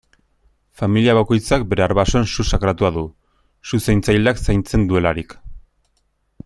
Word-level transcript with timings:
Familia 0.81 1.13
bakoitzak 1.17 1.65
bere 1.73 1.85
arbasoen 1.87 2.25
su 2.35 2.47
sakratua 2.57 2.91
du, 2.97 3.05
su-zaintzaileak 3.73 4.43
zaintzen 4.47 4.89
duelarik. 4.93 5.37